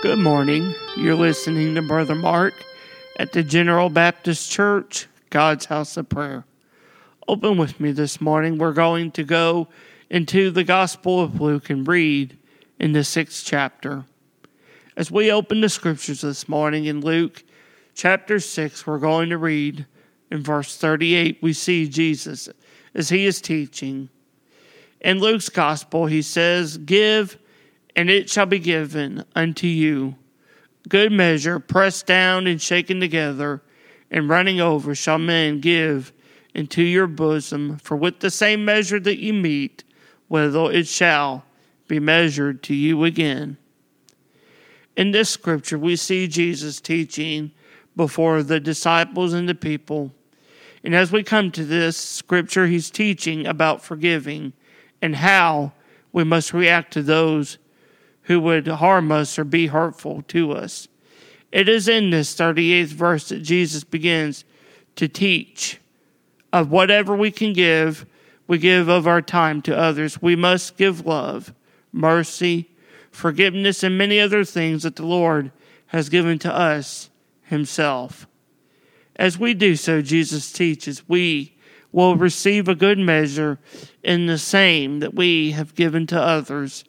[0.00, 0.76] Good morning.
[0.96, 2.54] You're listening to Brother Mark
[3.16, 6.44] at the General Baptist Church, God's House of Prayer.
[7.26, 8.58] Open with me this morning.
[8.58, 9.66] We're going to go
[10.08, 12.38] into the Gospel of Luke and read
[12.78, 14.04] in the sixth chapter.
[14.96, 17.42] As we open the scriptures this morning in Luke
[17.96, 19.84] chapter 6, we're going to read
[20.30, 21.38] in verse 38.
[21.42, 22.48] We see Jesus
[22.94, 24.10] as he is teaching.
[25.00, 27.36] In Luke's Gospel, he says, Give
[27.96, 30.16] and it shall be given unto you.
[30.88, 33.62] Good measure, pressed down and shaken together,
[34.10, 36.12] and running over, shall men give
[36.54, 37.78] into your bosom.
[37.78, 39.84] For with the same measure that you meet,
[40.28, 41.44] withal it shall
[41.86, 43.56] be measured to you again.
[44.96, 47.52] In this scripture, we see Jesus teaching
[47.96, 50.12] before the disciples and the people.
[50.84, 54.52] And as we come to this scripture, he's teaching about forgiving
[55.02, 55.72] and how
[56.12, 57.58] we must react to those
[58.28, 60.86] who would harm us or be hurtful to us.
[61.50, 64.44] It is in this 38th verse that Jesus begins
[64.96, 65.80] to teach
[66.52, 68.04] of whatever we can give,
[68.46, 70.20] we give of our time to others.
[70.20, 71.54] We must give love,
[71.90, 72.68] mercy,
[73.10, 75.50] forgiveness, and many other things that the Lord
[75.86, 77.08] has given to us
[77.44, 78.26] Himself.
[79.16, 81.56] As we do so, Jesus teaches, we
[81.92, 83.58] will receive a good measure
[84.02, 86.84] in the same that we have given to others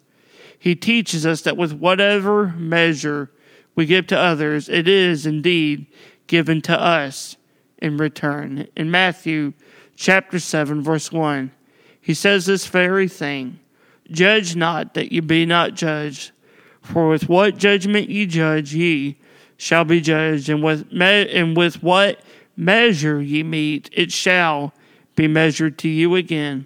[0.60, 3.32] he teaches us that with whatever measure
[3.76, 5.88] we give to others, it is indeed
[6.28, 7.38] given to us
[7.78, 8.68] in return.
[8.76, 9.54] In Matthew
[9.96, 11.52] chapter 7, verse 1,
[12.02, 13.60] he says this very thing
[14.12, 16.32] Judge not that ye be not judged,
[16.82, 19.18] for with what judgment ye judge, ye
[19.56, 22.20] shall be judged, and with, me- and with what
[22.58, 24.74] measure ye meet, it shall
[25.16, 26.66] be measured to you again.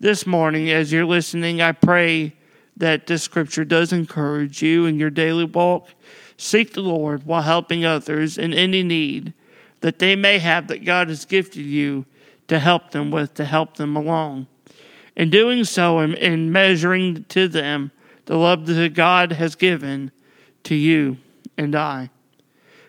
[0.00, 2.34] This morning, as you're listening, I pray
[2.82, 5.86] that this scripture does encourage you in your daily walk.
[6.36, 9.34] Seek the Lord while helping others in any need
[9.82, 12.06] that they may have that God has gifted you
[12.48, 14.48] to help them with, to help them along.
[15.14, 17.92] In doing so and in measuring to them
[18.24, 20.10] the love that God has given
[20.64, 21.18] to you
[21.56, 22.10] and I.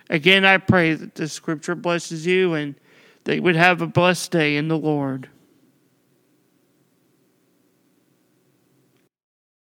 [0.09, 2.73] Again, I pray that this scripture blesses you and
[3.25, 5.29] that you would have a blessed day in the Lord.